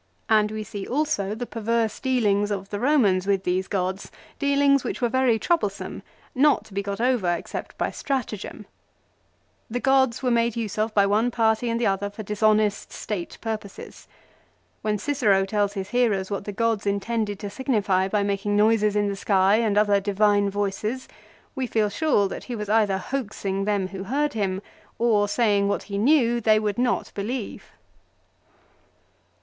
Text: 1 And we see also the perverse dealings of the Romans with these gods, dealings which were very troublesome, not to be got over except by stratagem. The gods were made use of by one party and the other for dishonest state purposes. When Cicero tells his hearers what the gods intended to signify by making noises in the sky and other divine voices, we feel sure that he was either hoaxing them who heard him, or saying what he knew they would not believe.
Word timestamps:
1 0.29 0.39
And 0.39 0.51
we 0.51 0.63
see 0.63 0.87
also 0.87 1.35
the 1.35 1.45
perverse 1.45 1.99
dealings 1.99 2.49
of 2.49 2.69
the 2.69 2.79
Romans 2.79 3.27
with 3.27 3.43
these 3.43 3.67
gods, 3.67 4.09
dealings 4.39 4.83
which 4.83 4.99
were 4.99 5.09
very 5.09 5.37
troublesome, 5.37 6.01
not 6.33 6.65
to 6.65 6.73
be 6.73 6.81
got 6.81 6.99
over 6.99 7.31
except 7.31 7.77
by 7.77 7.91
stratagem. 7.91 8.65
The 9.69 9.79
gods 9.79 10.23
were 10.23 10.31
made 10.31 10.55
use 10.55 10.79
of 10.79 10.91
by 10.95 11.05
one 11.05 11.29
party 11.29 11.69
and 11.69 11.79
the 11.79 11.85
other 11.85 12.09
for 12.09 12.23
dishonest 12.23 12.91
state 12.91 13.37
purposes. 13.41 14.07
When 14.81 14.97
Cicero 14.97 15.45
tells 15.45 15.73
his 15.73 15.89
hearers 15.89 16.31
what 16.31 16.45
the 16.45 16.51
gods 16.51 16.87
intended 16.87 17.37
to 17.37 17.51
signify 17.51 18.07
by 18.07 18.23
making 18.23 18.55
noises 18.57 18.95
in 18.95 19.07
the 19.07 19.15
sky 19.15 19.57
and 19.57 19.77
other 19.77 19.99
divine 20.01 20.49
voices, 20.49 21.07
we 21.53 21.67
feel 21.67 21.89
sure 21.89 22.27
that 22.27 22.45
he 22.45 22.55
was 22.55 22.69
either 22.69 22.97
hoaxing 22.97 23.65
them 23.65 23.89
who 23.89 24.05
heard 24.05 24.33
him, 24.33 24.63
or 24.97 25.27
saying 25.27 25.67
what 25.67 25.83
he 25.83 25.99
knew 25.99 26.41
they 26.41 26.59
would 26.59 26.79
not 26.79 27.11
believe. 27.13 27.65